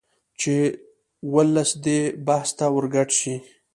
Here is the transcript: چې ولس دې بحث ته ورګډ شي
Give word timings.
چې 0.39 0.55
ولس 1.33 1.69
دې 1.85 1.99
بحث 2.27 2.49
ته 2.57 2.65
ورګډ 2.75 3.09
شي 3.19 3.35